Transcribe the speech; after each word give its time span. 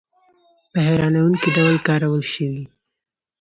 په 0.71 0.77
هیرانوونکې 0.87 1.49
ډول 1.57 1.75
کارول 1.87 2.23
شوي. 2.33 2.63